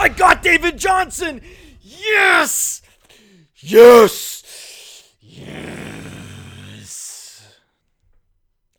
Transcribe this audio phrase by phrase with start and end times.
[0.00, 1.42] I got David Johnson.
[1.82, 2.80] Yes.
[3.56, 5.12] Yes.
[5.20, 6.26] Yes.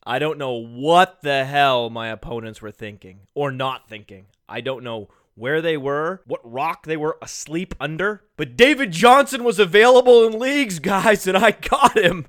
[0.03, 4.25] I don't know what the hell my opponents were thinking or not thinking.
[4.49, 9.43] I don't know where they were, what rock they were asleep under, but David Johnson
[9.43, 12.25] was available in leagues, guys, and I got him.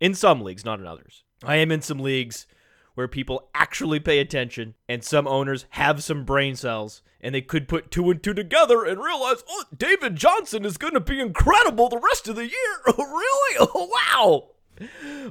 [0.00, 1.22] In some leagues, not in others.
[1.44, 2.48] I am in some leagues
[2.94, 7.68] where people actually pay attention and some owners have some brain cells and they could
[7.68, 11.88] put two and two together and realize, oh, David Johnson is going to be incredible
[11.88, 12.80] the rest of the year.
[12.98, 13.68] Really?
[13.74, 14.48] Oh, wow.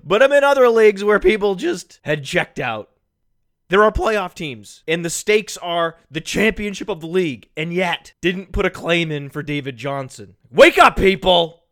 [0.04, 2.90] But I'm in other leagues where people just had checked out.
[3.70, 8.14] There are playoff teams, and the stakes are the championship of the league, and yet
[8.22, 10.36] didn't put a claim in for David Johnson.
[10.52, 11.64] Wake up, people!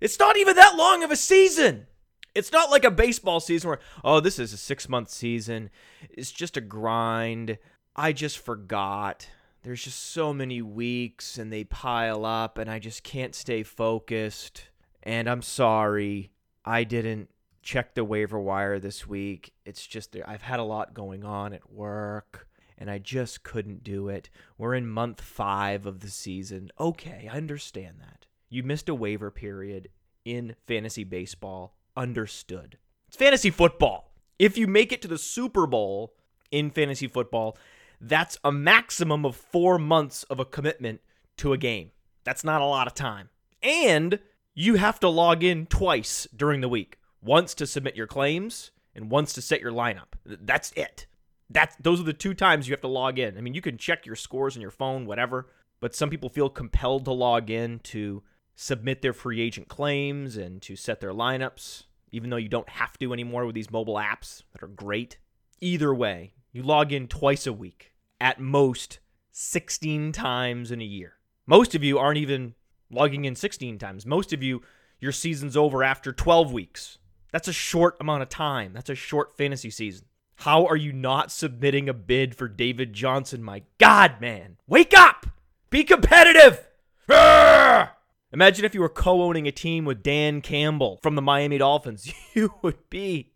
[0.00, 1.86] It's not even that long of a season.
[2.34, 5.70] It's not like a baseball season where, oh, this is a six month season.
[6.10, 7.58] It's just a grind.
[7.94, 9.28] I just forgot.
[9.66, 14.68] There's just so many weeks and they pile up and I just can't stay focused.
[15.02, 16.30] And I'm sorry.
[16.64, 17.30] I didn't
[17.64, 19.54] check the waiver wire this week.
[19.64, 22.46] It's just, I've had a lot going on at work
[22.78, 24.30] and I just couldn't do it.
[24.56, 26.70] We're in month five of the season.
[26.78, 28.26] Okay, I understand that.
[28.48, 29.88] You missed a waiver period
[30.24, 32.78] in fantasy baseball understood.
[33.08, 34.12] It's fantasy football.
[34.38, 36.14] If you make it to the Super Bowl
[36.52, 37.58] in fantasy football,
[38.00, 41.00] that's a maximum of four months of a commitment
[41.38, 41.90] to a game.
[42.24, 43.30] That's not a lot of time.
[43.62, 44.18] And
[44.54, 49.10] you have to log in twice during the week once to submit your claims and
[49.10, 50.14] once to set your lineup.
[50.24, 51.06] That's it.
[51.50, 53.36] That's those are the two times you have to log in.
[53.36, 56.48] I mean, you can check your scores on your phone, whatever, but some people feel
[56.48, 58.22] compelled to log in to
[58.54, 62.98] submit their free agent claims and to set their lineups, even though you don't have
[62.98, 65.18] to anymore with these mobile apps that are great.
[65.60, 68.98] Either way, you log in twice a week, at most
[69.30, 71.12] 16 times in a year.
[71.46, 72.54] Most of you aren't even
[72.90, 74.06] logging in 16 times.
[74.06, 74.62] Most of you,
[74.98, 76.96] your season's over after 12 weeks.
[77.30, 78.72] That's a short amount of time.
[78.72, 80.06] That's a short fantasy season.
[80.36, 83.42] How are you not submitting a bid for David Johnson?
[83.42, 84.56] My God, man.
[84.66, 85.26] Wake up!
[85.68, 86.66] Be competitive!
[87.06, 87.90] Arrgh!
[88.32, 92.10] Imagine if you were co owning a team with Dan Campbell from the Miami Dolphins.
[92.34, 93.32] You would be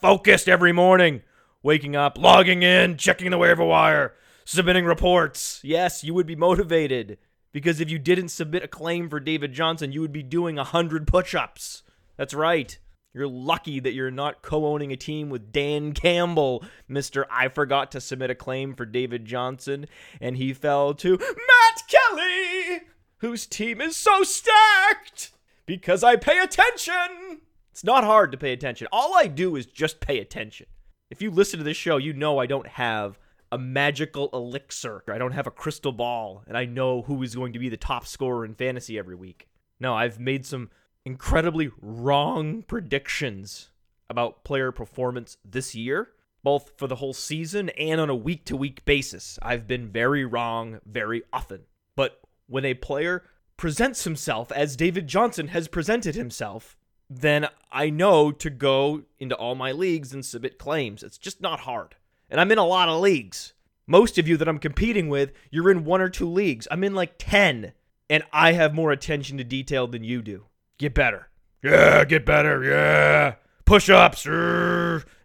[0.00, 1.22] focused every morning,
[1.62, 5.60] waking up, logging in, checking the waiver wire, submitting reports.
[5.62, 7.18] Yes, you would be motivated
[7.52, 11.06] because if you didn't submit a claim for David Johnson, you would be doing 100
[11.06, 11.82] push ups.
[12.16, 12.78] That's right.
[13.12, 17.24] You're lucky that you're not co owning a team with Dan Campbell, Mr.
[17.30, 19.86] I forgot to submit a claim for David Johnson,
[20.20, 22.82] and he fell to Matt Kelley
[23.20, 25.30] whose team is so stacked
[25.66, 27.40] because I pay attention.
[27.70, 28.88] It's not hard to pay attention.
[28.90, 30.66] All I do is just pay attention.
[31.10, 33.18] If you listen to this show, you know I don't have
[33.50, 35.02] a magical elixir.
[35.08, 37.76] I don't have a crystal ball, and I know who is going to be the
[37.76, 39.48] top scorer in fantasy every week.
[39.80, 40.70] No, I've made some
[41.04, 43.70] incredibly wrong predictions
[44.08, 46.10] about player performance this year,
[46.44, 49.36] both for the whole season and on a week to week basis.
[49.42, 51.62] I've been very wrong very often.
[51.96, 53.24] But when a player
[53.56, 56.76] presents himself as David Johnson has presented himself,
[57.10, 61.02] then I know to go into all my leagues and submit claims.
[61.02, 61.96] It's just not hard.
[62.30, 63.52] And I'm in a lot of leagues.
[63.88, 66.68] Most of you that I'm competing with, you're in one or two leagues.
[66.70, 67.72] I'm in like 10,
[68.08, 70.44] and I have more attention to detail than you do.
[70.78, 71.28] Get better.
[71.64, 72.62] Yeah, get better.
[72.62, 73.34] Yeah.
[73.64, 74.24] Push ups.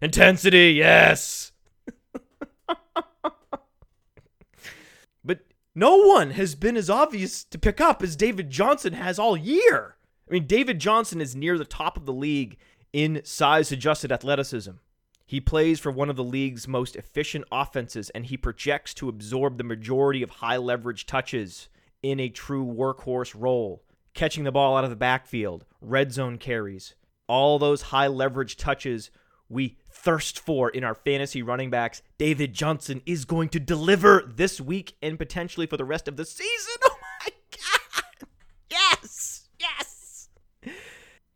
[0.02, 0.72] Intensity.
[0.72, 1.52] Yes.
[5.24, 5.40] But
[5.74, 9.95] no one has been as obvious to pick up as David Johnson has all year.
[10.28, 12.56] I mean, David Johnson is near the top of the league
[12.92, 14.72] in size adjusted athleticism.
[15.24, 19.58] He plays for one of the league's most efficient offenses, and he projects to absorb
[19.58, 21.68] the majority of high leverage touches
[22.02, 23.82] in a true workhorse role,
[24.14, 26.94] catching the ball out of the backfield, red zone carries.
[27.26, 29.10] All those high leverage touches
[29.48, 32.02] we thirst for in our fantasy running backs.
[32.18, 36.24] David Johnson is going to deliver this week and potentially for the rest of the
[36.24, 36.74] season.
[36.84, 38.28] Oh my God.
[38.70, 39.48] Yes.
[39.58, 40.28] Yes.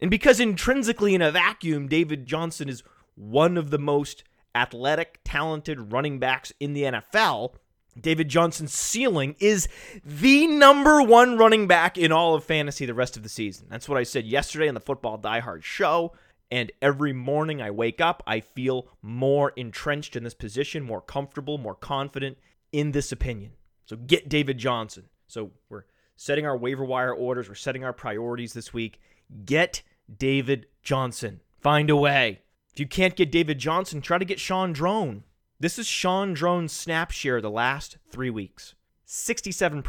[0.00, 2.82] And because intrinsically in a vacuum, David Johnson is
[3.14, 4.24] one of the most
[4.54, 7.54] athletic, talented running backs in the NFL.
[8.00, 9.68] David Johnson's ceiling is
[10.04, 13.66] the number one running back in all of fantasy the rest of the season.
[13.68, 16.12] That's what I said yesterday on the Football Die Hard show.
[16.50, 21.58] And every morning I wake up, I feel more entrenched in this position, more comfortable,
[21.58, 22.38] more confident
[22.72, 23.52] in this opinion.
[23.86, 25.04] So get David Johnson.
[25.26, 25.84] So we're
[26.16, 29.00] setting our waiver wire orders, we're setting our priorities this week.
[29.44, 29.82] Get
[30.18, 31.40] David Johnson.
[31.60, 32.42] Find a way.
[32.72, 35.24] If you can't get David Johnson, try to get Shaun Draughn.
[35.58, 38.74] This is Shaun Draughn's snap share the last three weeks
[39.06, 39.82] 67%,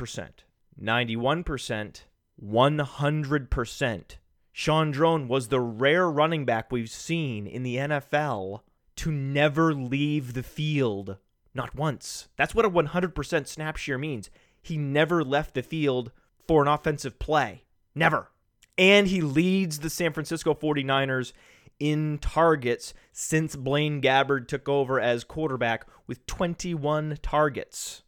[0.82, 2.02] 91%,
[2.44, 4.04] 100%.
[4.52, 8.62] Shaun Draughn was the rare running back we've seen in the NFL
[8.98, 11.18] to never leave the field.
[11.54, 12.28] Not once.
[12.36, 14.30] That's what a 100% snap share means.
[14.62, 16.12] He never left the field
[16.48, 17.64] for an offensive play.
[17.96, 18.32] Never.
[18.78, 21.34] And he leads the San Francisco 49ers
[21.80, 28.04] in targets since Blaine Gabbert took over as quarterback with 21 targets.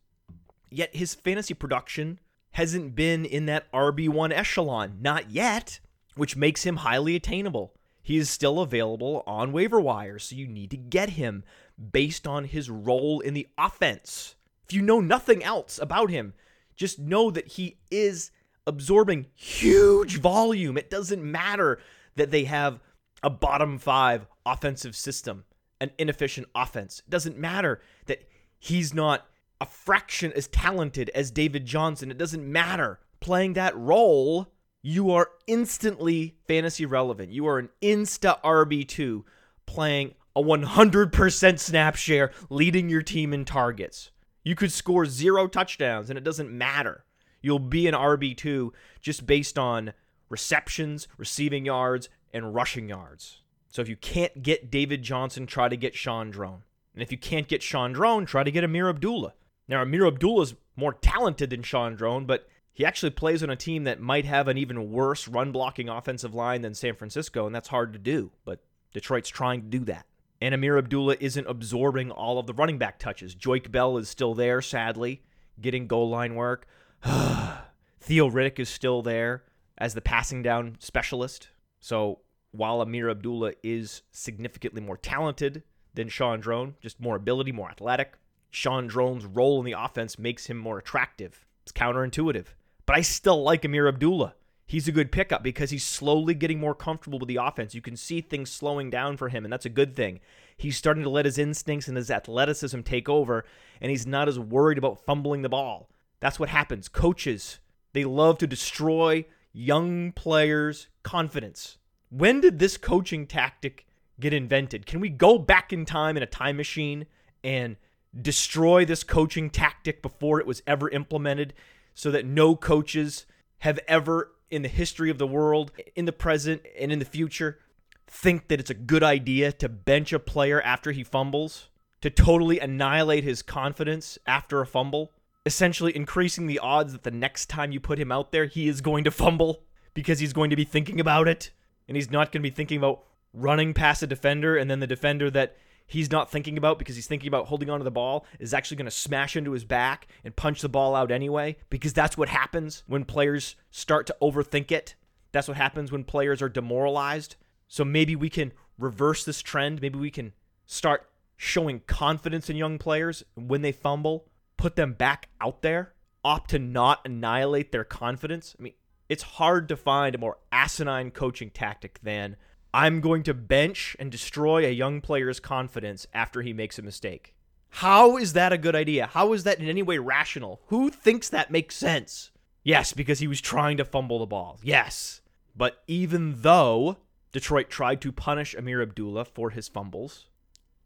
[0.70, 2.20] Yet his fantasy production
[2.52, 5.80] hasn't been in that RB1 echelon, not yet,
[6.16, 7.74] which makes him highly attainable.
[8.04, 11.44] He is still available on waiver wire, so you need to get him
[11.92, 14.36] based on his role in the offense.
[14.66, 16.34] If you know nothing else about him,
[16.76, 18.30] just know that he is
[18.66, 20.78] absorbing huge volume.
[20.78, 21.80] It doesn't matter
[22.16, 22.80] that they have
[23.22, 25.46] a bottom five offensive system,
[25.80, 27.02] an inefficient offense.
[27.06, 28.28] It doesn't matter that
[28.60, 29.26] he's not
[29.62, 32.12] a fraction as talented as David Johnson.
[32.12, 33.00] It doesn't matter.
[33.20, 37.32] Playing that role, you are instantly fantasy relevant.
[37.32, 39.24] You are an insta RB2
[39.66, 44.12] playing a 100% snap share, leading your team in targets.
[44.44, 47.06] You could score zero touchdowns and it doesn't matter.
[47.44, 49.94] You'll be an RB2 just based on
[50.30, 53.42] receptions, receiving yards, and rushing yards.
[53.70, 56.64] So if you can't get David Johnson, try to get Draughn.
[56.94, 59.34] And if you can't get Draughn, try to get Ameer Abdullah.
[59.68, 63.84] Now, Ameer Abdullah is more talented than Draughn, but he actually plays on a team
[63.84, 67.68] that might have an even worse run blocking offensive line than San Francisco, and that's
[67.68, 68.32] hard to do.
[68.46, 68.64] But
[68.94, 70.06] Detroit's trying to do that.
[70.42, 73.36] And Ameer Abdullah isn't absorbing all of the running back touches.
[73.36, 75.22] Joique Bell is still there, sadly,
[75.62, 76.68] getting goal line work.
[78.00, 79.44] Theo Riddick is still there
[79.78, 81.50] as the passing down specialist.
[81.80, 82.20] So
[82.52, 85.64] while Ameer Abdullah is significantly more talented
[85.94, 88.14] than Shaun Draughn, just more ability, more athletic,
[88.52, 91.46] Shaun Draughn's role in the offense makes him more attractive.
[91.64, 92.48] It's counterintuitive.
[92.86, 94.36] But I still like Ameer Abdullah.
[94.66, 97.76] He's a good pickup because he's slowly getting more comfortable with the offense.
[97.76, 100.20] You can see things slowing down for him, and that's a good thing.
[100.56, 103.46] He's starting to let his instincts and his athleticism take over,
[103.82, 105.90] and he's not as worried about fumbling the ball.
[106.24, 106.88] That's what happens.
[106.88, 107.60] Coaches,
[107.92, 111.80] they love to destroy young players' confidence.
[112.10, 113.86] When did this coaching tactic
[114.22, 114.86] get invented?
[114.86, 117.08] Can we go back in time in a time machine
[117.44, 117.76] and
[118.18, 121.54] destroy this coaching tactic before it was ever implemented
[121.94, 123.26] so that no coaches
[123.58, 127.60] have ever in the history of the world, in the present and in the future,
[128.08, 131.68] think that it's a good idea to bench a player after he fumbles,
[132.00, 135.12] to totally annihilate his confidence after a fumble,
[135.46, 138.82] essentially increasing the odds that the next time you put him out there, he is
[138.82, 139.64] going to fumble
[139.94, 141.52] because he's going to be thinking about it
[141.88, 143.04] and he's not going to be thinking about
[143.34, 147.08] running past a defender and then the defender that he's not thinking about because he's
[147.08, 150.36] thinking about holding onto the ball is actually going to smash into his back and
[150.36, 154.96] punch the ball out anyway because that's what happens when players start to overthink it.
[155.32, 157.36] That's what happens when players are demoralized.
[157.68, 159.82] So maybe we can reverse this trend.
[159.82, 160.34] Maybe we can
[160.66, 164.28] start showing confidence in young players when they fumble,
[164.64, 165.92] put them back out there,
[166.24, 168.56] opt to not annihilate their confidence.
[168.58, 168.74] I mean,
[169.10, 172.38] it's hard to find a more asinine coaching tactic than
[172.74, 177.36] I'm going to bench and destroy a young player's confidence after he makes a mistake.
[177.72, 179.08] How is that a good idea?
[179.08, 180.62] How is that in any way rational?
[180.68, 182.32] Who thinks that makes sense?
[182.64, 184.62] Yes, because he was trying to fumble the ball.
[184.64, 185.20] Yes.
[185.54, 187.00] But even though
[187.34, 190.28] Detroit tried to punish Ameer Abdullah for his fumbles,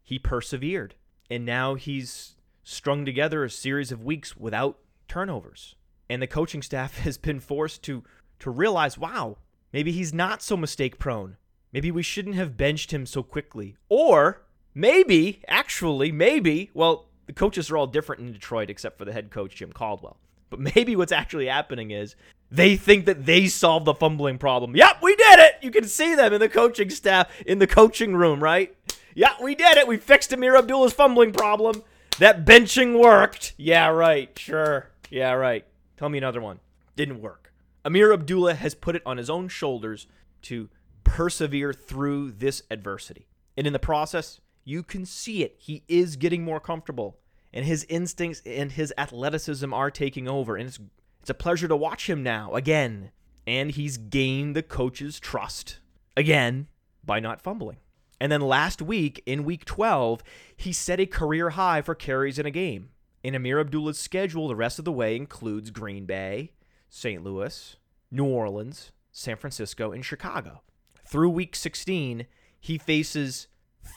[0.02, 0.96] he persevered.
[1.30, 2.34] And now he's
[2.68, 5.74] strung together a series of weeks without turnovers.
[6.10, 8.04] And the coaching staff has been forced to
[8.40, 9.36] to realize, wow,
[9.72, 11.36] maybe he's not so mistake prone.
[11.72, 13.76] Maybe we shouldn't have benched him so quickly.
[13.88, 14.42] Or
[14.74, 19.30] maybe, actually, maybe, well, the coaches are all different in Detroit except for the head
[19.30, 20.18] coach, Jim Caldwell.
[20.50, 22.14] But maybe what's actually happening is
[22.50, 24.76] they think that they solved the fumbling problem.
[24.76, 25.54] Yep, we did it.
[25.62, 28.74] You can see them in the coaching staff, in the coaching room, right?
[29.14, 29.88] Yeah, we did it.
[29.88, 31.82] We fixed Ameer Abdullah's fumbling problem.
[32.18, 33.54] That benching worked.
[33.56, 34.36] Yeah, right.
[34.38, 34.90] Sure.
[35.10, 35.64] Yeah, right.
[35.96, 36.58] Tell me another one.
[36.96, 37.52] Didn't work.
[37.84, 40.08] Ameer Abdullah has put it on his own shoulders
[40.42, 40.68] to
[41.04, 43.28] persevere through this adversity.
[43.56, 45.56] And in the process, you can see it.
[45.58, 47.18] He is getting more comfortable,
[47.52, 50.56] and his instincts and his athleticism are taking over.
[50.56, 50.78] And it's
[51.20, 53.10] it's a pleasure to watch him now again.
[53.46, 55.78] And he's gained the coach's trust
[56.16, 56.68] again
[57.04, 57.78] by not fumbling.
[58.20, 60.22] And then last week, in week 12,
[60.56, 62.90] he set a career high for carries in a game.
[63.22, 66.52] In Ameer Abdullah's schedule, the rest of the way includes Green Bay,
[66.88, 67.22] St.
[67.22, 67.76] Louis,
[68.10, 70.62] New Orleans, San Francisco, and Chicago
[71.08, 72.26] through week 16,
[72.60, 73.48] he faces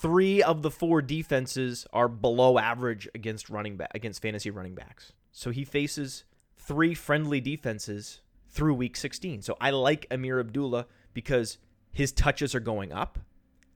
[0.01, 5.11] three of the four defenses are below average against running back against fantasy running backs.
[5.31, 6.23] So he faces
[6.57, 9.41] three friendly defenses through week 16.
[9.41, 11.57] So I like Ameer Abdullah because
[11.91, 13.19] his touches are going up.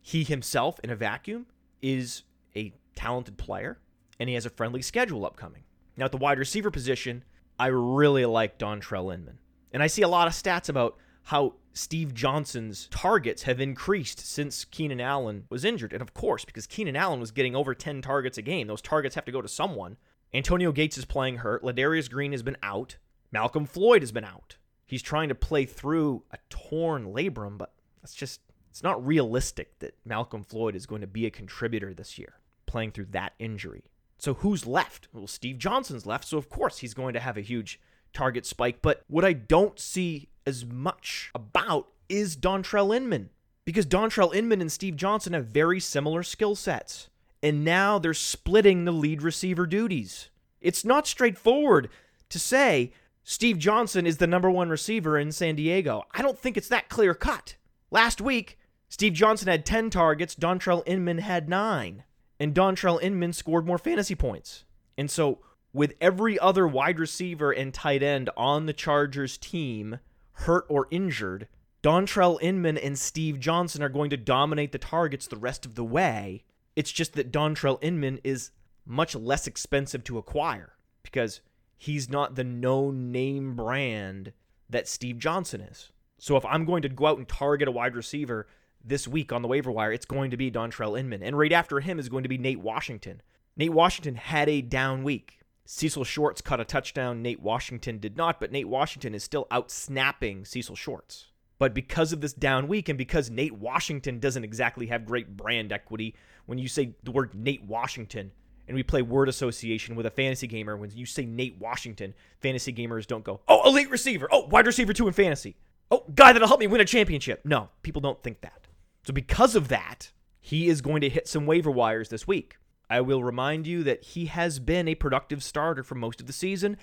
[0.07, 1.47] He himself, in a vacuum,
[1.81, 2.21] is
[2.55, 3.79] a talented player,
[4.19, 5.63] and he has a friendly schedule upcoming.
[5.97, 7.23] Now, at the wide receiver position,
[7.57, 9.39] I really like Dontrelle Inman.
[9.71, 14.63] And I see a lot of stats about how Steve Johnson's targets have increased since
[14.63, 15.91] Keenan Allen was injured.
[15.91, 19.15] And of course, because Keenan Allen was getting over 10 targets a game, those targets
[19.15, 19.97] have to go to someone.
[20.35, 21.63] Antonio Gates is playing hurt.
[21.63, 22.97] Ladarius Green has been out.
[23.33, 24.57] Malcom Floyd has been out.
[24.85, 28.41] He's trying to play through a torn labrum, but that's just,
[28.75, 32.33] it's not realistic that Malcom Floyd is going to be a contributor this year,
[32.65, 33.85] playing through that injury.
[34.17, 35.07] So who's left?
[35.13, 37.79] Well, Steve Johnson's left, so of course he's going to have a huge
[38.11, 38.81] target spike.
[38.81, 43.29] But what I don't see as much about is Dontrelle Inman.
[43.63, 47.09] Because Dontrelle Inman and Steve Johnson have very similar skill sets.
[47.41, 50.31] And now they're splitting the lead receiver duties.
[50.59, 51.87] It's not straightforward
[52.27, 52.91] to say
[53.23, 56.03] Steve Johnson is the number one receiver in San Diego.
[56.13, 57.55] I don't think it's that clear cut.
[57.89, 58.57] Last week,
[58.95, 62.05] Steve Johnson had 10 targets, Dontrelle Inman had 9.
[62.39, 64.63] And Dontrelle Inman scored more fantasy points.
[64.97, 65.39] And so,
[65.73, 69.99] with every other wide receiver and tight end on the Chargers team
[70.31, 71.49] hurt or injured,
[71.83, 75.83] Dontrelle Inman and Steve Johnson are going to dominate the targets the rest of the
[75.83, 76.45] way.
[76.77, 78.51] It's just that Dontrelle Inman is
[78.85, 81.41] much less expensive to acquire because
[81.75, 84.31] he's not the no name brand
[84.69, 85.91] that Steve Johnson is.
[86.17, 88.47] So if I'm going to go out and target a wide receiver
[88.85, 91.23] this week on the waiver wire, it's going to be Dontrelle Inman.
[91.23, 93.21] And right after him is going to be Nate Washington.
[93.57, 95.39] Nate Washington had a down week.
[95.65, 97.21] Cecil Shorts caught a touchdown.
[97.21, 101.27] Nate Washington did not, but Nate Washington is still out snapping Cecil Shorts.
[101.57, 105.71] But because of this down week and because Nate Washington doesn't exactly have great brand
[105.71, 106.15] equity,
[106.45, 108.31] when you say the word Nate Washington
[108.67, 112.73] and we play word association with a fantasy gamer, when you say Nate Washington, fantasy
[112.73, 115.55] gamers don't go, oh, elite receiver, oh, wide receiver two in fantasy,
[115.89, 117.41] oh, guy that'll help me win a championship.
[117.45, 118.64] No, people don't think that.
[119.05, 122.57] So because of that, he is going to hit some waiver wires this week.
[122.89, 126.33] I will remind you that he has been a productive starter for most of the
[126.33, 126.77] season,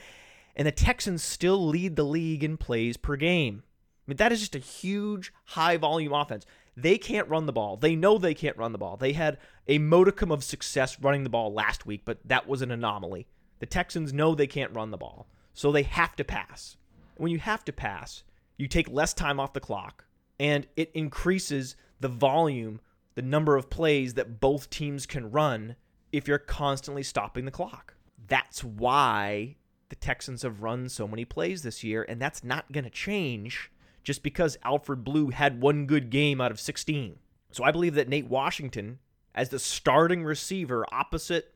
[0.55, 3.63] and the Texans still lead the league in plays per game.
[3.67, 6.47] I mean, that is just a huge, high volume offense.
[6.77, 7.77] They can't run the ball.
[7.77, 8.97] They know they can't run the ball.
[8.97, 9.39] They had
[9.69, 13.27] a modicum of success running the ball last week, but that was an anomaly.
[13.59, 16.77] The Texans know they can't run the ball, so they have to pass.
[17.17, 18.23] When you have to pass,
[18.57, 20.05] you take less time off the clock,
[20.41, 22.81] and it increases the volume,
[23.15, 25.77] the number of plays that both teams can run
[26.13, 27.95] if you're constantly stopping the clock.
[28.29, 29.57] That's why
[29.89, 33.71] the Texans have run so many plays this year, and that's not going to change
[34.03, 37.19] just because Alfred Blue had one good game out of 16.
[37.51, 38.99] So I believe that Nate Washington,
[39.35, 41.55] as the starting receiver opposite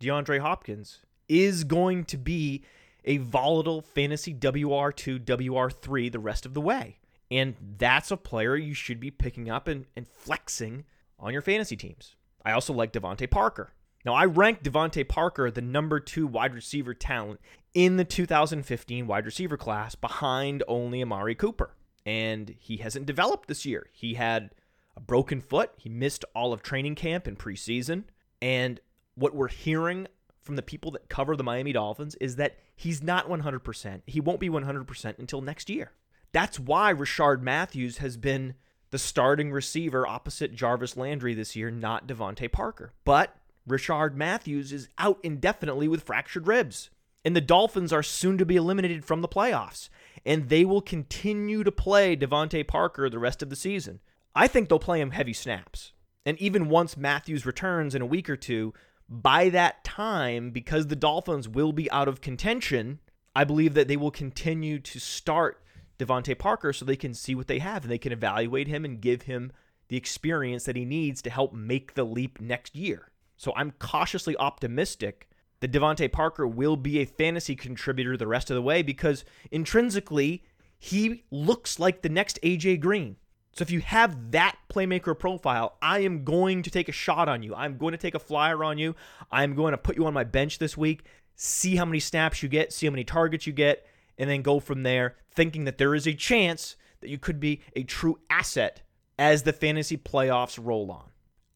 [0.00, 0.98] DeAndre Hopkins,
[1.28, 2.62] is going to be
[3.04, 6.98] a volatile fantasy WR2, WR3 the rest of the way.
[7.32, 10.84] And that's a player you should be picking up and, and flexing
[11.18, 12.14] on your fantasy teams.
[12.44, 13.72] I also like DeVante Parker.
[14.04, 17.40] Now, I ranked DeVante Parker the number two wide receiver talent
[17.72, 21.74] in the 2015 wide receiver class behind only Amari Cooper.
[22.04, 23.86] And he hasn't developed this year.
[23.92, 24.50] He had
[24.94, 25.70] a broken foot.
[25.78, 28.04] He missed all of training camp and preseason.
[28.42, 28.78] And
[29.14, 30.06] what we're hearing
[30.42, 34.02] from the people that cover the Miami Dolphins is that he's not 100%.
[34.04, 35.92] He won't be 100% until next year.
[36.32, 38.54] That's why Rishard Matthews has been
[38.90, 42.92] the starting receiver opposite Jarvis Landry this year, not DeVante Parker.
[43.04, 43.36] But
[43.68, 46.90] Rishard Matthews is out indefinitely with fractured ribs.
[47.24, 49.88] And the Dolphins are soon to be eliminated from the playoffs.
[50.26, 54.00] And they will continue to play DeVante Parker the rest of the season.
[54.34, 55.92] I think they'll play him heavy snaps.
[56.24, 58.72] And even once Matthews returns in a week or two,
[59.08, 63.00] by that time, because the Dolphins will be out of contention,
[63.34, 65.61] I believe that they will continue to start
[65.98, 69.00] DeVante Parker so they can see what they have and they can evaluate him and
[69.00, 69.52] give him
[69.88, 73.10] the experience that he needs to help make the leap next year.
[73.36, 75.28] So I'm cautiously optimistic
[75.60, 80.44] that DeVante Parker will be a fantasy contributor the rest of the way because intrinsically,
[80.78, 83.16] he looks like the next AJ Green.
[83.52, 87.42] So if you have that playmaker profile, I am going to take a shot on
[87.42, 87.54] you.
[87.54, 88.96] I'm going to take a flyer on you.
[89.30, 91.04] I'm going to put you on my bench this week,
[91.36, 93.86] see how many snaps you get, see how many targets you get,
[94.18, 97.60] and then go from there, thinking that there is a chance that you could be
[97.74, 98.82] a true asset
[99.18, 101.10] as the fantasy playoffs roll on.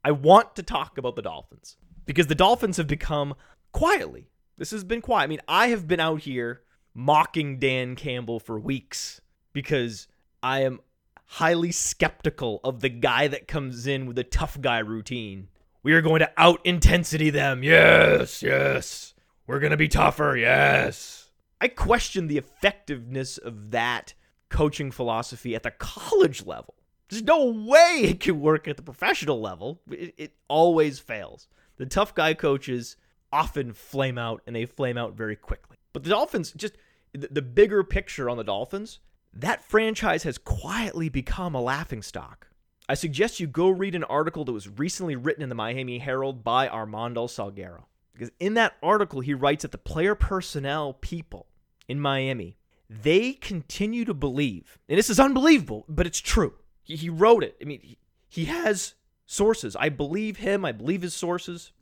[0.04, 3.34] I want to talk about the Dolphins because the Dolphins have become
[3.72, 4.30] quietly.
[4.56, 5.24] This has been quiet.
[5.24, 6.62] I mean, I have been out here
[6.94, 9.20] mocking Dan Campbell for weeks
[9.52, 10.08] because
[10.42, 10.80] I am
[11.26, 15.48] highly skeptical of the guy that comes in with a tough guy routine.
[15.82, 17.62] We are going to out intensity them.
[17.62, 19.14] Yes, yes.
[19.46, 20.36] We're going to be tougher.
[20.36, 21.25] Yes.
[21.60, 24.14] I question the effectiveness of that
[24.48, 26.74] coaching philosophy at the college level.
[27.08, 29.80] There's no way it can work at the professional level.
[29.90, 31.48] It, it always fails.
[31.76, 32.96] The tough guy coaches
[33.32, 35.76] often flame out and they flame out very quickly.
[35.92, 36.74] But the Dolphins, just
[37.12, 39.00] the, the bigger picture on the Dolphins,
[39.32, 42.48] that franchise has quietly become a laughingstock.
[42.88, 46.44] I suggest you go read an article that was recently written in the Miami Herald
[46.44, 47.84] by Armando Salguero.
[48.16, 51.46] Because in that article, he writes that the player personnel people
[51.86, 52.56] in Miami,
[52.88, 56.54] they continue to believe, and this is unbelievable, but it's true.
[56.82, 57.56] He, he wrote it.
[57.60, 58.94] I mean, he, he has
[59.26, 59.76] sources.
[59.76, 60.64] I believe him.
[60.64, 61.72] I believe his sources.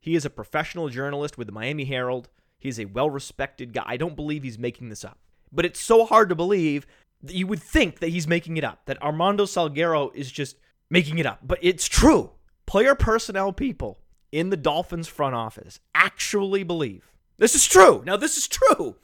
[0.00, 2.28] He is a professional journalist with the Miami Herald.
[2.58, 3.84] He's a well respected guy.
[3.86, 5.18] I don't believe he's making this up.
[5.52, 6.86] But it's so hard to believe
[7.22, 10.56] that you would think that he's making it up, that Armando Salguero is just
[10.90, 11.40] making it up.
[11.42, 12.30] But it's true.
[12.66, 14.00] Player personnel people
[14.32, 18.02] in the Dolphins front office actually believe this is true.
[18.06, 18.96] Now, this is true.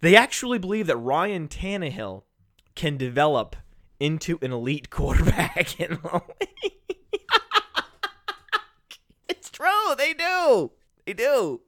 [0.00, 2.22] They actually believe that Ryan Tannehill
[2.74, 3.56] can develop
[3.98, 6.98] into an elite quarterback in the league.
[9.28, 9.94] it's true.
[9.96, 10.70] They do.
[11.04, 11.60] They do.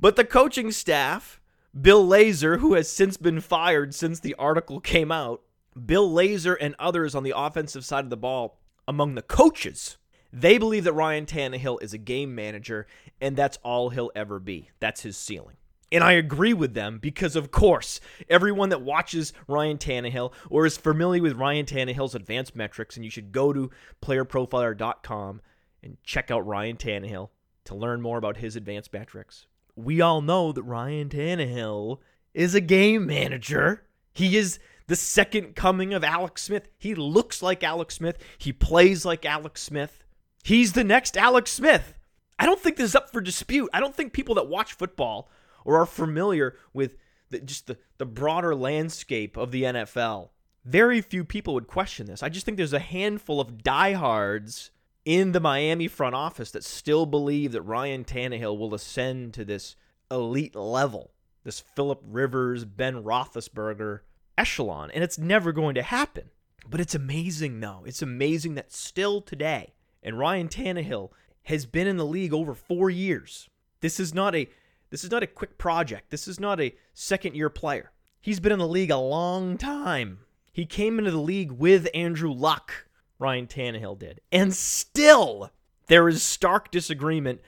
[0.00, 1.40] But the coaching staff,
[1.80, 5.42] Bill Lazor, who has since been fired since the article came out,
[5.84, 8.58] Bill Lazor and others on the offensive side of the ball,
[8.88, 9.96] among the coaches,
[10.32, 12.86] they believe that Ryan Tannehill is a game manager
[13.20, 14.70] and that's all he'll ever be.
[14.80, 15.56] That's his ceiling.
[15.92, 20.76] And I agree with them because, of course, everyone that watches Ryan Tannehill or is
[20.76, 23.70] familiar with Ryan Tannehill's advanced metrics, and you should go to
[24.02, 25.40] playerprofiler.com
[25.82, 27.28] and check out Ryan Tannehill
[27.66, 29.46] to learn more about his advanced metrics.
[29.76, 31.98] We all know that Ryan Tannehill
[32.34, 33.84] is a game manager.
[34.12, 36.68] He is the second coming of Alex Smith.
[36.78, 40.02] He looks like Alex Smith, he plays like Alex Smith.
[40.46, 41.96] He's the next Alex Smith.
[42.38, 43.68] I don't think this is up for dispute.
[43.74, 45.28] I don't think people that watch football
[45.64, 46.96] or are familiar with
[47.30, 50.28] the, just the, the broader landscape of the NFL,
[50.64, 52.22] very few people would question this.
[52.22, 54.70] I just think there's a handful of diehards
[55.04, 59.74] in the Miami front office that still believe that Ryan Tannehill will ascend to this
[60.12, 61.10] elite level,
[61.42, 64.02] this Philip Rivers, Ben Roethlisberger
[64.38, 66.30] echelon, and it's never going to happen.
[66.70, 67.82] But it's amazing, though.
[67.84, 69.72] It's amazing that still today,
[70.06, 71.10] and Ryan Tannehill
[71.42, 73.50] has been in the league over four years.
[73.80, 74.48] This is not a
[74.88, 76.10] this is not a quick project.
[76.10, 77.90] This is not a second year player.
[78.20, 80.20] He's been in the league a long time.
[80.52, 82.86] He came into the league with Andrew Luck,
[83.18, 84.20] Ryan Tannehill did.
[84.30, 85.50] And still,
[85.88, 87.40] there is stark disagreement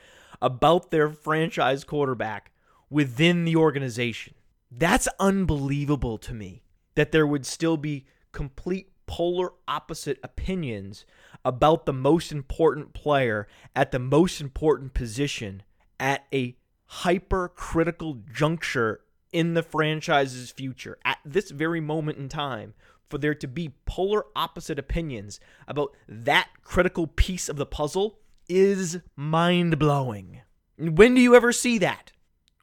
[0.43, 2.51] about their franchise quarterback
[2.91, 4.35] within the organization.
[4.71, 6.63] That's unbelievable to me
[6.97, 11.05] that there would still be complete polar opposite opinions
[11.49, 15.63] about the most important player at the most important position
[15.99, 19.01] at a hypercritical juncture
[19.33, 22.75] in the franchise's future at this very moment in time
[23.09, 28.99] for there to be polar opposite opinions about that critical piece of the puzzle is
[29.17, 30.43] mind blowing.
[30.77, 32.13] When do you ever see that?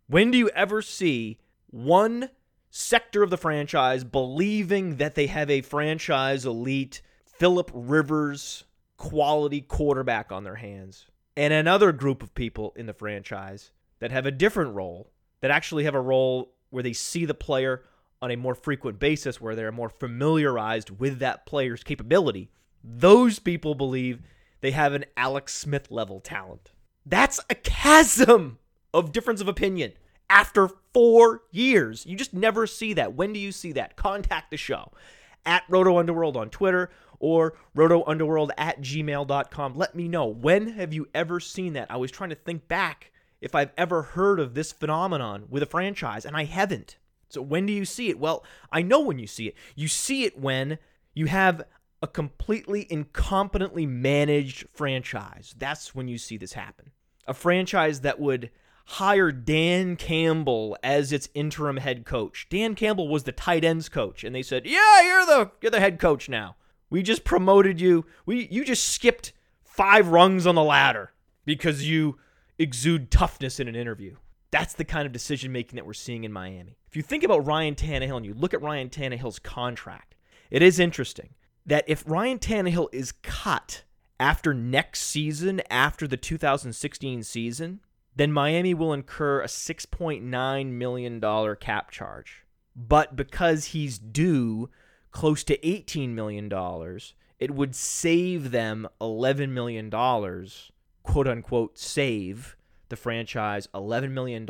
[0.06, 1.40] When do you ever see
[1.72, 2.30] one
[2.70, 7.02] sector of the franchise believing that they have a franchise elite
[7.38, 8.64] Philip Rivers
[8.98, 11.06] quality quarterback on their hands
[11.38, 15.84] and another group of people in the franchise that have a different role, that actually
[15.84, 17.84] have a role where they see the player
[18.22, 22.50] on a more frequent basis, where they're more familiarized with that player's capability,
[22.84, 24.22] those people believe
[24.62, 26.72] they have an Alex Smith level talent.
[27.06, 28.58] That's a chasm
[28.94, 29.94] of difference of opinion
[30.30, 32.06] after four years.
[32.06, 33.14] You just never see that.
[33.14, 33.96] When do you see that?
[33.96, 34.92] Contact the show
[35.46, 39.76] at Roto Underworld on Twitter or rotounderworld at gmail.com.
[39.76, 40.26] Let me know.
[40.26, 41.90] When have you ever seen that?
[41.90, 45.68] I was trying to think back if I've ever heard of this phenomenon with a
[45.68, 46.98] franchise, and I haven't.
[47.30, 48.20] So when do you see it?
[48.20, 49.56] Well, I know when you see it.
[49.76, 50.78] You see it when
[51.14, 51.64] you have
[52.02, 55.56] a completely incompetently managed franchise.
[55.58, 56.92] That's when you see this happen.
[57.28, 58.52] A franchise that would
[58.86, 62.48] hire Dan Campbell as its interim head coach.
[62.50, 65.80] Dan Campbell was the tight ends coach, and they said, "Yeah, you're the you're the
[65.80, 66.56] head coach now.
[66.90, 68.06] We just promoted you.
[68.26, 71.12] We you just skipped five rungs on the ladder
[71.46, 72.18] because you
[72.58, 74.16] exude toughness in an interview.
[74.52, 76.78] That's the kind of decision making that we're seeing in Miami.
[76.88, 80.16] If you think about Ryan Tannehill and you look at Ryan Tannehill's contract,
[80.50, 81.34] it is interesting
[81.66, 83.84] that if Ryan Tannehill is cut
[84.20, 87.82] after next season, after the 2016 season,
[88.16, 92.46] then Miami will incur a $6.9 million cap charge.
[92.76, 94.70] But because he's due
[95.12, 96.52] close to $18 million,
[97.40, 99.90] it would save them $11 million
[101.04, 102.56] quote unquote save
[102.90, 104.50] the franchise $11 million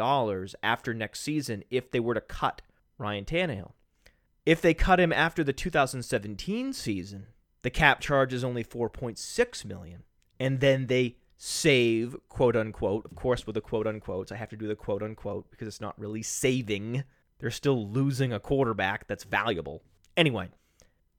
[0.64, 2.62] after next season if they were to cut
[2.98, 3.72] Ryan Tannehill.
[4.46, 7.28] If they cut him after the 2017 season,
[7.64, 10.04] the cap charge is only 4.6 million.
[10.40, 14.56] And then they save, quote unquote, of course with the quote unquotes, I have to
[14.56, 17.04] do the quote unquote because it's not really saving.
[17.40, 19.84] They're still losing a quarterback that's valuable.
[20.16, 20.50] Anyway,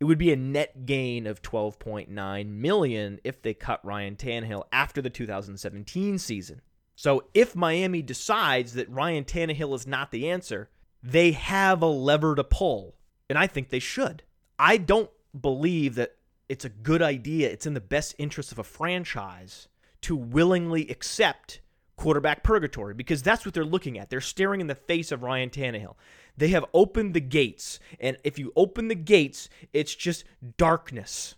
[0.01, 5.01] it would be a net gain of 12.9 million if they cut Ryan Tannehill after
[5.01, 6.61] the 2017 season.
[6.95, 10.71] So if Miami decides that Ryan Tannehill is not the answer,
[11.03, 12.97] they have a lever to pull,
[13.29, 14.23] and I think they should.
[14.59, 16.17] I don't believe that
[16.49, 19.69] it's a good idea, it's in the best interest of a franchise
[20.07, 21.59] to willingly accept
[21.97, 24.09] quarterback purgatory because that's what they're looking at.
[24.09, 25.97] They're staring in the face of Ryan Tannehill.
[26.37, 30.23] They have opened the gates, and if you open the gates, it's just
[30.59, 31.35] darkness.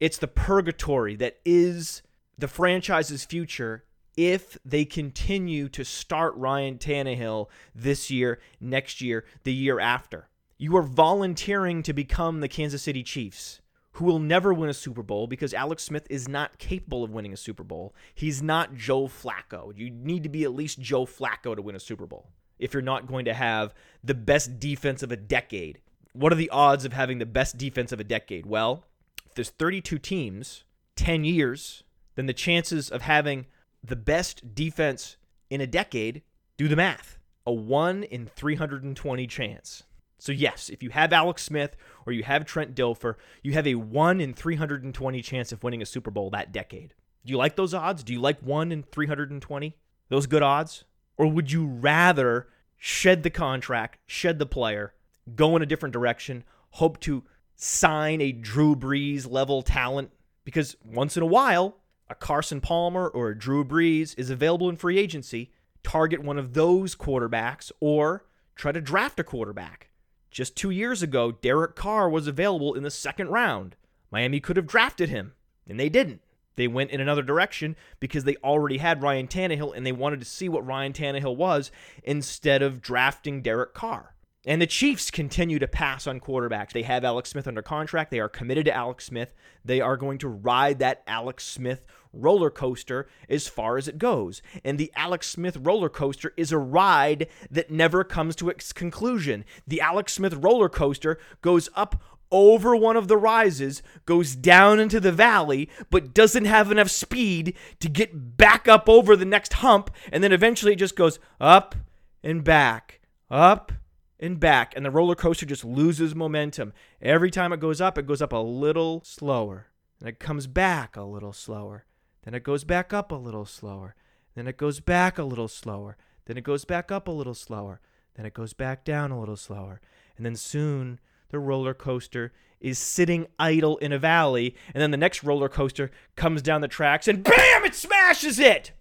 [0.00, 2.00] It's the purgatory that is
[2.38, 3.84] the franchise's future
[4.16, 10.30] if they continue to start Ryan Tannehill this year, next year, the year after.
[10.56, 13.60] You are volunteering to become the Kansas City Chiefs,
[13.96, 17.32] who will never win a Super Bowl because Alex Smith is not capable of winning
[17.32, 17.94] a Super Bowl.
[18.14, 19.72] He's not Joe Flacco.
[19.74, 22.28] You need to be at least Joe Flacco to win a Super Bowl
[22.58, 23.72] if you're not going to have
[24.04, 25.80] the best defense of a decade.
[26.12, 28.44] What are the odds of having the best defense of a decade?
[28.44, 28.84] Well,
[29.24, 30.64] if there's 32 teams,
[30.96, 31.82] 10 years,
[32.16, 33.46] then the chances of having
[33.82, 35.16] the best defense
[35.48, 36.20] in a decade,
[36.58, 37.18] do the math.
[37.46, 39.84] A 1 in 320 chance.
[40.18, 41.76] So, yes, if you have Alex Smith
[42.06, 45.86] or you have Trent Dilfer, you have a 1 in 320 chance of winning a
[45.86, 46.94] Super Bowl that decade.
[47.24, 48.02] Do you like those odds?
[48.02, 49.76] Do you like 1 in 320?
[50.08, 50.84] Those good odds?
[51.18, 54.94] Or would you rather shed the contract, shed the player,
[55.34, 57.24] go in a different direction, hope to
[57.56, 60.10] sign a Drew Brees level talent?
[60.44, 64.76] Because once in a while, a Carson Palmer or a Drew Brees is available in
[64.76, 65.52] free agency,
[65.82, 68.24] target one of those quarterbacks or
[68.54, 69.88] try to draft a quarterback.
[70.36, 73.74] Just two years ago, Derek Carr was available in the second round.
[74.10, 75.32] Miami could have drafted him,
[75.66, 76.20] and they didn't.
[76.56, 80.26] They went in another direction because they already had Ryan Tannehill and they wanted to
[80.26, 81.70] see what Ryan Tannehill was
[82.02, 84.14] instead of drafting Derek Carr.
[84.44, 86.72] And the Chiefs continue to pass on quarterbacks.
[86.72, 88.10] They have Alex Smith under contract.
[88.10, 89.32] They are committed to Alex Smith.
[89.64, 94.42] They are going to ride that Alex Smith roller coaster as far as it goes.
[94.64, 99.44] And the Alex Smith roller coaster is a ride that never comes to its conclusion.
[99.66, 105.00] The Alex Smith roller coaster goes up over one of the rises, goes down into
[105.00, 109.90] the valley, but doesn't have enough speed to get back up over the next hump.
[110.10, 111.74] And then eventually it just goes up
[112.22, 113.00] and back,
[113.30, 113.72] up
[114.18, 116.72] and back, and the roller coaster just loses momentum.
[117.00, 119.68] Every time it goes up, it goes up a little slower.
[120.00, 121.84] And it comes back a little slower.
[122.26, 123.94] Then it goes back up a little slower.
[124.34, 125.96] Then it goes back a little slower.
[126.24, 127.80] Then it goes back up a little slower.
[128.16, 129.80] Then it goes back down a little slower.
[130.16, 134.56] And then soon the roller coaster is sitting idle in a valley.
[134.74, 137.64] And then the next roller coaster comes down the tracks and BAM!
[137.64, 138.72] It smashes it!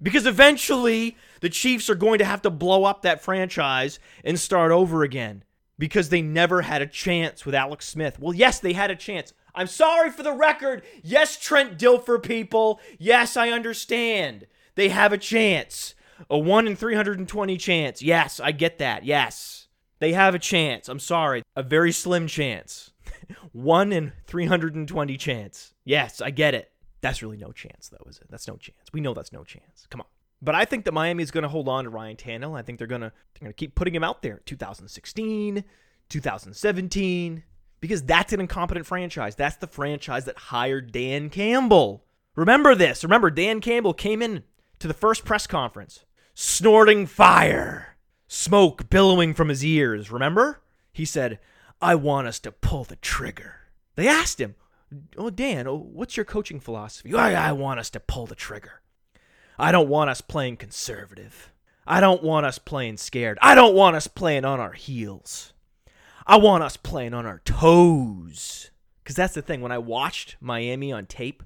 [0.00, 4.70] Because eventually the Chiefs are going to have to blow up that franchise and start
[4.70, 5.42] over again
[5.76, 8.20] because they never had a chance with Alex Smith.
[8.20, 9.32] Well, yes, they had a chance.
[9.54, 10.82] I'm sorry for the record.
[11.02, 12.80] Yes, Trent Dilfer people.
[12.98, 14.46] Yes, I understand.
[14.74, 15.94] They have a chance.
[16.30, 18.02] A 1 in 320 chance.
[18.02, 19.04] Yes, I get that.
[19.04, 19.68] Yes.
[19.98, 20.88] They have a chance.
[20.88, 21.42] I'm sorry.
[21.54, 22.90] A very slim chance.
[23.52, 25.74] 1 in 320 chance.
[25.84, 26.70] Yes, I get it.
[27.02, 28.28] That's really no chance, though, is it?
[28.30, 28.78] That's no chance.
[28.92, 29.86] We know that's no chance.
[29.90, 30.06] Come on.
[30.40, 32.58] But I think that Miami is going to hold on to Ryan Tannehill.
[32.58, 34.40] I think they're going to they're going to keep putting him out there.
[34.44, 35.64] 2016,
[36.08, 37.42] 2017,
[37.82, 39.36] because that's an incompetent franchise.
[39.36, 42.06] That's the franchise that hired Dan Campbell.
[42.34, 43.04] Remember this.
[43.04, 44.44] Remember Dan Campbell came in
[44.78, 50.10] to the first press conference, snorting fire, smoke billowing from his ears.
[50.10, 50.62] Remember?
[50.90, 51.38] He said,
[51.82, 53.56] "I want us to pull the trigger."
[53.96, 54.54] They asked him,
[55.16, 57.14] Oh, Dan, oh, what's your coaching philosophy?
[57.14, 58.82] I, I want us to pull the trigger.
[59.58, 61.52] I don't want us playing conservative.
[61.86, 63.38] I don't want us playing scared.
[63.42, 65.52] I don't want us playing on our heels.
[66.26, 68.70] I want us playing on our toes.
[69.02, 69.60] Because that's the thing.
[69.60, 71.42] When I watched Miami on tape,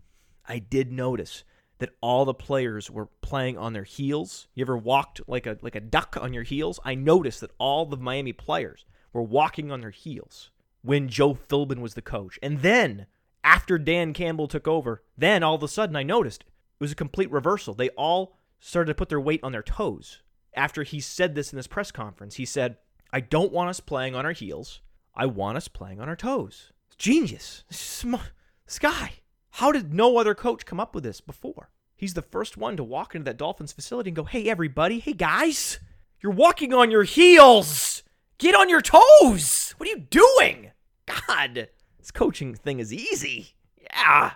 [0.46, 1.44] I did notice
[1.78, 4.48] that all the players were playing on their heels.
[4.54, 6.80] You ever walked like a like a duck on your heels?
[6.84, 10.50] I noticed that all the Miami players were walking on their heels
[10.82, 12.38] when Joe Philbin was the coach.
[12.42, 13.06] And then
[13.42, 16.96] after Dan Campbell took over, then all of a sudden I noticed it was a
[16.96, 17.74] complete reversal.
[17.74, 20.22] They all started to put their weight on their toes.
[20.54, 22.78] After he said this in this press conference, he said,
[23.12, 24.80] I don't want us playing on our heels.
[25.14, 26.72] I want us playing on our toes.
[26.98, 27.64] Genius.
[27.68, 29.14] This guy.
[29.50, 31.70] How did no other coach come up with this before?
[31.94, 35.14] He's the first one to walk into that Dolphins facility and go, "Hey everybody, hey
[35.14, 35.78] guys,
[36.20, 38.02] you're walking on your heels.
[38.38, 39.74] Get on your toes.
[39.78, 40.72] What are you doing?
[41.06, 43.54] God, this coaching thing is easy.
[43.80, 44.32] Yeah."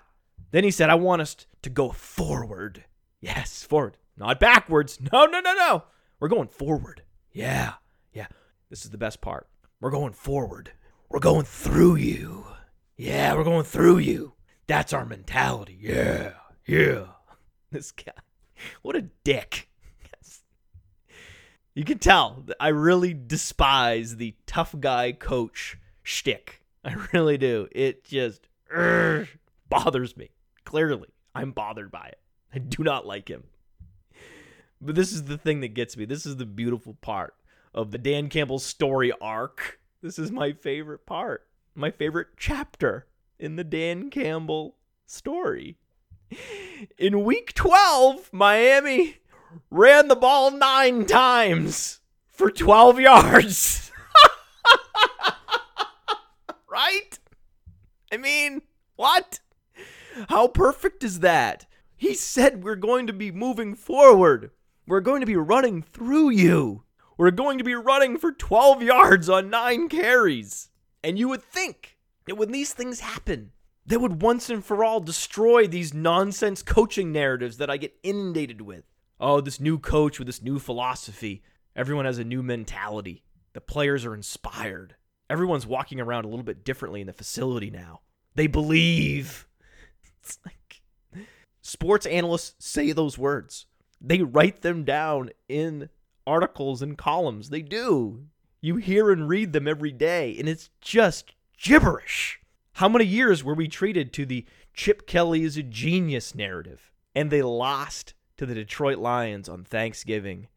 [0.53, 2.85] Then he said, "I want us to go forward.
[3.21, 4.99] Yes, forward, not backwards.
[5.13, 5.85] No, no, no, no.
[6.19, 7.03] We're going forward.
[7.33, 7.75] Yeah.
[8.71, 9.49] This is the best part.
[9.81, 10.71] We're going forward.
[11.09, 12.47] We're going through you.
[12.97, 14.35] Yeah, we're going through you.
[14.69, 15.77] That's our mentality.
[15.81, 16.35] Yeah,
[16.67, 17.07] yeah.
[17.73, 18.11] This guy,
[18.83, 19.69] what a dick.
[21.73, 26.63] You can tell I really despise the tough guy coach shtick.
[26.85, 27.69] I really do.
[27.71, 29.29] It just urgh,
[29.69, 30.31] bothers me.
[30.65, 32.19] Clearly, I'm bothered by it.
[32.53, 33.45] I do not like him.
[34.81, 36.07] But this is the thing that gets me.
[36.07, 37.35] This is the beautiful part
[37.75, 39.81] of the Dan Campbell story arc.
[40.03, 43.07] This is my favorite part, my favorite chapter
[43.39, 45.77] in the Dan Campbell story.
[46.99, 49.17] In week 12, Miami
[49.71, 53.91] ran the ball nine times for 12 yards.
[56.71, 57.19] right?
[58.13, 58.63] I mean,
[58.97, 59.41] what?
[60.29, 61.67] How perfect is that?
[61.97, 64.51] He said we're going to be moving forward.
[64.87, 66.85] We're going to be running through you.
[67.21, 70.71] We're going to be running for 12 yards on nine carries.
[71.05, 73.53] And you would think that when these things happen,
[73.85, 78.63] they would once and for all destroy these nonsense coaching narratives that I get inundated
[78.63, 78.85] with.
[79.21, 81.43] Oh, this new coach with this new philosophy.
[81.77, 83.23] Everyone has a new mentality.
[83.53, 84.97] The players are inspired.
[85.29, 88.01] Everyone's walking around a little bit differently in the facility now.
[88.35, 89.47] They believe.
[90.23, 90.83] It's like
[91.61, 93.67] sports analysts say those words.
[94.01, 95.91] They write them down in
[96.27, 97.51] articles and columns.
[97.51, 98.27] They do.
[98.61, 102.41] You hear and read them every day, and it's just gibberish.
[102.75, 106.91] How many years were we treated to the Chip Kelly is a genius narrative?
[107.15, 110.49] And they lost to the Detroit Lions on Thanksgiving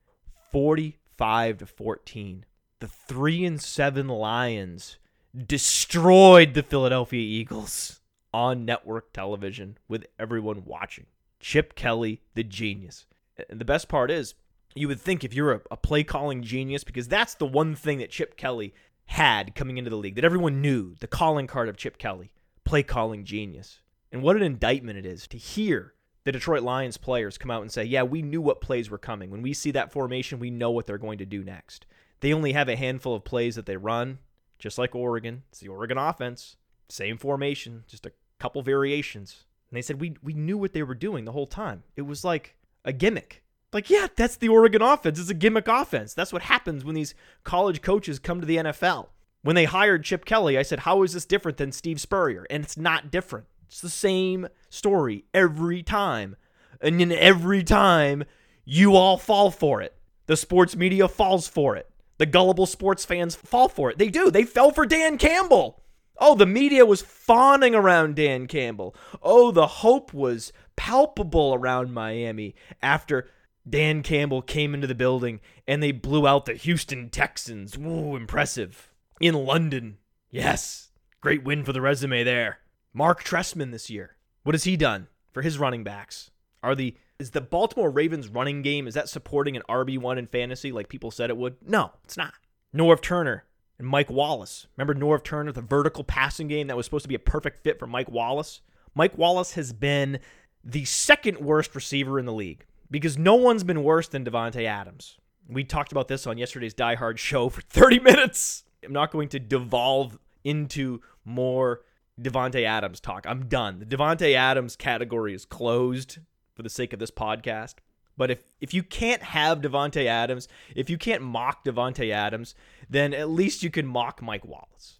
[0.51, 2.45] 45 to 14.
[2.79, 4.97] The 3 and 7 Lions
[5.35, 8.01] destroyed the Philadelphia Eagles
[8.33, 11.05] on network television with everyone watching.
[11.39, 13.05] Chip Kelly, the genius.
[13.49, 14.35] And the best part is,
[14.75, 17.99] you would think if you're a, a play calling genius, because that's the one thing
[17.99, 18.73] that Chip Kelly
[19.05, 22.33] had coming into the league that everyone knew the calling card of Chip Kelly,
[22.63, 23.79] play calling genius.
[24.11, 27.71] And what an indictment it is to hear the Detroit Lions players come out and
[27.71, 29.29] say, Yeah, we knew what plays were coming.
[29.29, 31.85] When we see that formation, we know what they're going to do next.
[32.21, 34.19] They only have a handful of plays that they run,
[34.57, 35.43] just like Oregon.
[35.49, 36.55] It's the Oregon offense.
[36.89, 39.45] Same formation, just a couple variations.
[39.69, 41.83] And they said we we knew what they were doing the whole time.
[41.95, 42.55] It was like
[42.85, 43.42] a gimmick.
[43.73, 45.19] Like, yeah, that's the Oregon offense.
[45.19, 46.13] It's a gimmick offense.
[46.13, 49.07] That's what happens when these college coaches come to the NFL.
[49.41, 52.45] When they hired Chip Kelly, I said, How is this different than Steve Spurrier?
[52.49, 53.47] And it's not different.
[53.67, 56.35] It's the same story every time.
[56.79, 58.23] And then every time,
[58.65, 59.95] you all fall for it.
[60.27, 61.89] The sports media falls for it.
[62.17, 63.97] The gullible sports fans fall for it.
[63.97, 64.31] They do.
[64.31, 65.81] They fell for Dan Campbell.
[66.17, 68.95] Oh, the media was fawning around Dan Campbell.
[69.21, 73.27] Oh, the hope was palpable around Miami after
[73.67, 77.77] Dan Campbell came into the building and they blew out the Houston Texans.
[77.77, 78.91] Ooh, impressive.
[79.19, 79.97] In London.
[80.29, 80.89] Yes.
[81.21, 82.59] Great win for the resume there.
[82.93, 84.17] Marc Trestman this year.
[84.43, 86.31] What has he done for his running backs?
[86.61, 90.71] Are the is the Baltimore Ravens running game is that supporting an RB1 in fantasy
[90.71, 91.55] like people said it would?
[91.65, 92.33] No, it's not.
[92.75, 93.45] Norv Turner
[93.79, 94.67] and Mike Wallace.
[94.75, 97.79] Remember Norv Turner, the vertical passing game that was supposed to be a perfect fit
[97.79, 98.61] for Mike Wallace?
[98.95, 100.19] Mike Wallace has been
[100.63, 105.17] the second worst receiver in the league because no one's been worse than Davante Adams.
[105.49, 108.63] We talked about this on yesterday's Die Hard show for 30 minutes.
[108.85, 111.81] I'm not going to devolve into more
[112.21, 113.25] Davante Adams talk.
[113.27, 113.79] I'm done.
[113.79, 116.19] The Davante Adams category is closed
[116.53, 117.75] for the sake of this podcast.
[118.15, 122.53] But if if you can't have Davante Adams, if you can't mock Davante Adams,
[122.87, 124.99] then at least you can mock Mike Wallace.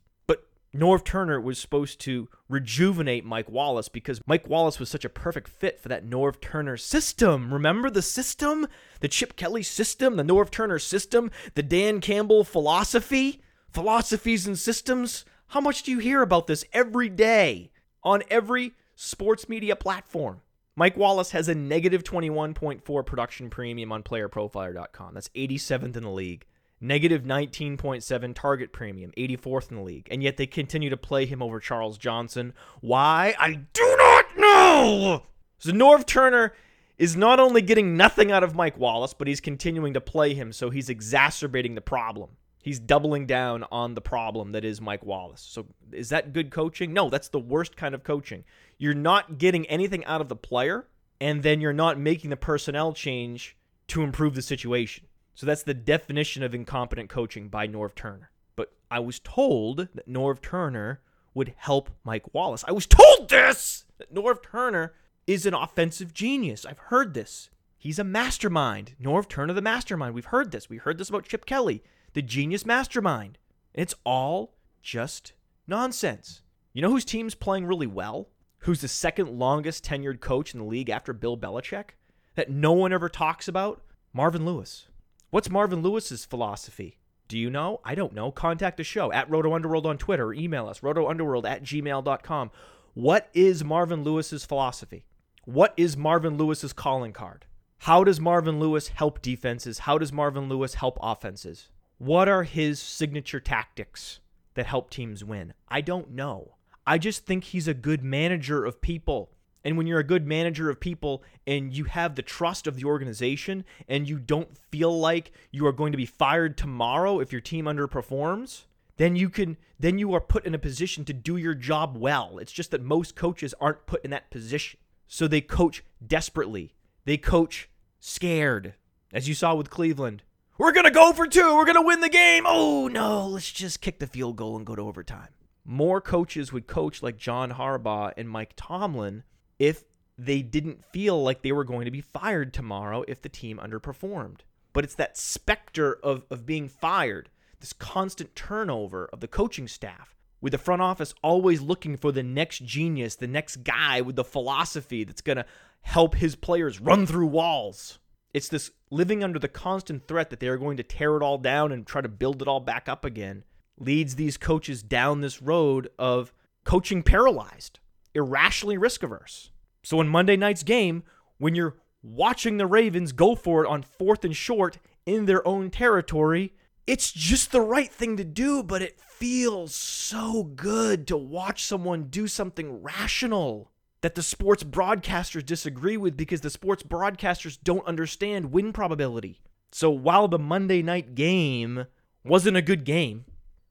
[0.76, 5.48] Norv Turner was supposed to rejuvenate Mike Wallace because Mike Wallace was such a perfect
[5.48, 7.54] fit for that Norv Turner system.
[7.54, 8.68] Remember the system?
[9.00, 15.26] The Chip Kelly system, the Norv Turner system, the Dan Campbell philosophy, philosophies and systems.
[15.48, 17.72] How much do you hear about this every day
[18.04, 20.42] on every sports media platform?
[20.76, 25.14] Mike Wallace has a negative 21.4 production premium on playerprofiler.com.
[25.14, 26.48] That's 87th in the league.
[26.84, 30.10] Negative 19.7 target premium, 84th in the league.
[30.12, 32.54] And yet they continue to play him over Charles Johnson.
[32.82, 33.34] Why?
[33.40, 35.24] I do not know.
[35.60, 36.54] So Norv Turner
[36.98, 40.52] is not only getting nothing out of Mike Wallace, but he's continuing to play him,
[40.52, 42.32] so he's exacerbating the problem.
[42.62, 45.42] He's doubling down on the problem that is Mike Wallace.
[45.42, 46.92] So is that good coaching?
[46.92, 48.44] No, that's the worst kind of coaching.
[48.78, 50.86] You're not getting anything out of the player
[51.22, 53.56] and then you're not making the personnel change
[53.88, 55.06] to improve the situation.
[55.36, 58.30] So that's the definition of incompetent coaching by Norv Turner.
[58.56, 61.02] But I was told that Norv Turner
[61.34, 62.64] would help Mike Wallace.
[62.68, 64.94] I was told this that Norv Turner
[65.26, 66.66] is an offensive genius.
[66.66, 67.50] I've heard this.
[67.78, 68.96] He's a mastermind.
[69.02, 70.14] Norv Turner, the mastermind.
[70.14, 70.70] We've heard this.
[70.70, 73.38] We heard this about Chip Kelly, the genius mastermind.
[73.74, 75.34] It's all just
[75.68, 76.42] nonsense.
[76.74, 78.30] You know whose team's playing really well?
[78.60, 81.92] Who's the second longest tenured coach in the league after Bill Belichick?
[82.36, 83.84] That no one ever talks about?
[84.14, 84.88] Marvin Lewis.
[85.34, 87.00] What's Marvin Lewis's philosophy?
[87.28, 87.80] Do you know?
[87.84, 88.30] I don't know.
[88.30, 92.52] Contact the show at Roto Underworld on Twitter or email us, rotounderworld at gmail.com.
[92.94, 95.08] What is Marvin Lewis's philosophy?
[95.46, 97.48] What is Marvin Lewis's calling card?
[97.80, 99.80] How does Marvin Lewis help defenses?
[99.80, 101.70] How does Marvin Lewis help offenses?
[101.98, 104.20] What are his signature tactics
[104.54, 105.56] that help teams win?
[105.68, 106.58] I don't know.
[106.86, 109.32] I just think he's a good manager of people.
[109.64, 112.86] And when you're a good manager of people and you have the trust of the
[112.86, 117.42] organization and you don't feel like you are going to be fired tomorrow if your
[117.42, 118.64] team underperforms,
[118.98, 122.38] then you can then you are put in a position to do your job well.
[122.38, 124.80] It's just that most coaches aren't put in that position.
[125.08, 126.74] So they coach desperately.
[127.06, 128.76] They coach scared.
[129.14, 130.24] As you saw with Cleveland.
[130.58, 131.56] We're going to go for two.
[131.56, 132.44] We're going to win the game.
[132.46, 135.30] Oh no, let's just kick the field goal and go to overtime.
[135.66, 139.24] More coaches would coach like John Harbaugh and Mike Tomlin
[139.60, 139.84] if
[140.18, 144.42] they didn't feel like they were going to be fired tomorrow if the team underperformed.
[144.74, 150.16] But it's that specter of, of being fired, this constant turnover of the coaching staff,
[150.42, 154.24] with the front office always looking for the next genius, the next guy with the
[154.24, 155.46] philosophy that's going to
[155.82, 158.00] help his players run through walls.
[158.34, 161.38] It's this living under the constant threat that they are going to tear it all
[161.38, 163.44] down and try to build it all back up again
[163.78, 167.80] leads these coaches down this road of coaching paralyzed,
[168.14, 169.52] irrationally risk averse.
[169.84, 171.04] So in Monday night's game,
[171.38, 175.70] when you're watching the Ravens go for it on fourth and short in their own
[175.70, 176.54] territory,
[176.86, 182.10] it's just the right thing to do, but it feels so good to watch someone
[182.10, 183.72] do something rational
[184.02, 189.42] that the sports broadcasters disagree with because the sports broadcasters don't understand win probability.
[189.72, 191.86] So while the Monday night game
[192.26, 193.24] wasn't a good game,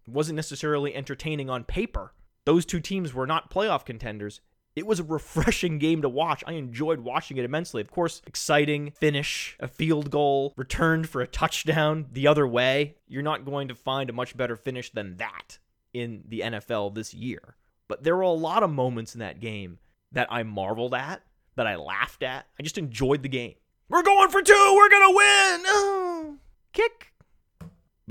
[0.08, 4.40] it wasn't necessarily entertaining on paper, those two teams were not playoff contenders.
[4.74, 6.42] It was a refreshing game to watch.
[6.46, 7.80] I enjoyed watching it immensely.
[7.80, 12.96] Of course, exciting finish, a field goal, returned for a touchdown the other way.
[13.06, 15.58] You're not going to find a much better finish than that
[15.92, 17.56] in the NFL this year.
[17.86, 19.78] But there were a lot of moments in that game
[20.12, 21.22] that I marveled at,
[21.56, 22.46] that I laughed at.
[22.58, 23.54] I just enjoyed the game.
[23.88, 24.74] We're going for two.
[24.74, 25.62] We're going to win.
[25.66, 26.36] Oh,
[26.72, 27.11] kick.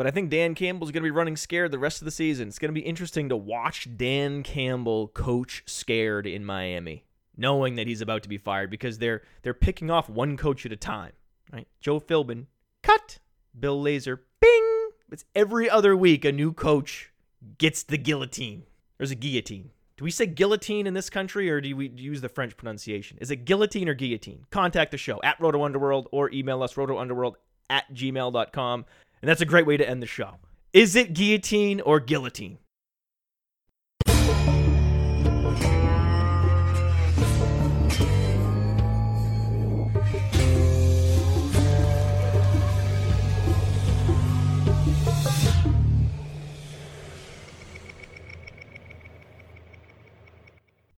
[0.02, 2.48] But I think Dan Campbell's going to be running scared the rest of the season.
[2.48, 7.06] It's going to be interesting to watch Dan Campbell coach scared in Miami,
[7.38, 10.72] knowing that he's about to be fired because they're they're picking off one coach at
[10.72, 11.12] a time.
[11.54, 11.68] Right?
[11.82, 12.48] Joe Philbin,
[12.82, 13.20] cut.
[13.60, 14.90] Bill Lazor, bing.
[15.12, 17.12] It's every other week a new coach
[17.60, 18.64] gets the guillotine.
[18.98, 19.70] There's a guillotine.
[19.98, 23.20] Do we say guillotine in this country or do we use the French pronunciation?
[23.22, 24.48] Is it guillotine or guillotine?
[24.50, 27.36] Contact the show at Roto Underworld or email us rotounderworld
[27.70, 28.86] at gmail.com.
[29.22, 30.36] And that's a great way to end the show.
[30.74, 32.58] Is it guillotine or guillotine?